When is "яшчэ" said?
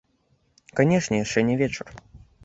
1.19-1.43